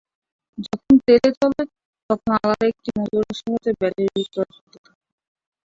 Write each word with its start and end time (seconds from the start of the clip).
যখন 0.57 0.93
তেলে 1.05 1.29
চলে, 1.39 1.61
তখন 2.09 2.29
আলাদা 2.37 2.65
একটি 2.71 2.89
মোটরের 2.97 3.35
সাহায্যে 3.39 3.71
ব্যাটারি 3.79 4.05
রিচার্জ 4.15 4.51
হতে 4.57 4.77
থাকে। 4.77 4.99